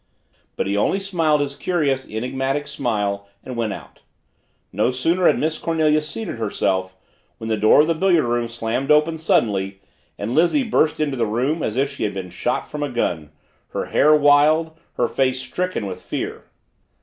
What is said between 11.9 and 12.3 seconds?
had